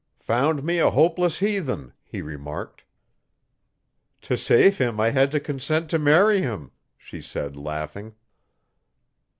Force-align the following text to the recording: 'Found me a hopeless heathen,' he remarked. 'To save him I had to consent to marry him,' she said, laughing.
'Found 0.19 0.63
me 0.63 0.79
a 0.79 0.89
hopeless 0.89 1.37
heathen,' 1.37 1.93
he 2.03 2.23
remarked. 2.23 2.85
'To 4.21 4.35
save 4.35 4.79
him 4.79 4.99
I 4.99 5.11
had 5.11 5.29
to 5.29 5.39
consent 5.39 5.91
to 5.91 5.99
marry 5.99 6.41
him,' 6.41 6.71
she 6.97 7.21
said, 7.21 7.55
laughing. 7.55 8.15